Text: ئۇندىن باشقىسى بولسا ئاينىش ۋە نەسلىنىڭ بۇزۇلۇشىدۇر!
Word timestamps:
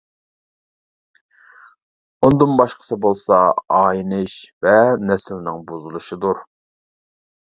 ئۇندىن 2.27 2.55
باشقىسى 2.61 2.97
بولسا 3.03 3.41
ئاينىش 3.81 4.39
ۋە 4.69 4.73
نەسلىنىڭ 5.11 5.61
بۇزۇلۇشىدۇر! 5.73 6.41